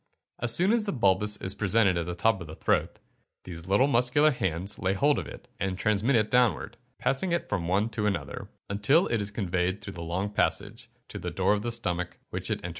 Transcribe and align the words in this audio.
As 0.39 0.51
soon 0.51 0.73
as 0.73 0.85
the 0.85 0.91
bolus 0.91 1.37
is 1.37 1.53
presented 1.53 1.95
at 1.95 2.07
the 2.07 2.15
top 2.15 2.41
of 2.41 2.47
the 2.47 2.55
throat, 2.55 2.97
these 3.43 3.67
little 3.67 3.85
muscular 3.85 4.31
hands 4.31 4.79
lay 4.79 4.93
hold 4.93 5.19
of 5.19 5.27
it, 5.27 5.47
and 5.59 5.77
transmit 5.77 6.15
it 6.15 6.31
downward, 6.31 6.77
passing 6.97 7.31
it 7.31 7.47
from 7.47 7.67
one 7.67 7.87
to 7.91 8.07
another, 8.07 8.49
until 8.67 9.05
it 9.09 9.21
is 9.21 9.29
conveyed 9.29 9.79
through 9.79 9.93
the 9.93 10.01
long 10.01 10.31
passage, 10.31 10.89
to 11.09 11.19
the 11.19 11.29
door 11.29 11.53
of 11.53 11.61
the 11.61 11.71
stomach, 11.71 12.17
which 12.31 12.49
it 12.49 12.61
enters. 12.63 12.69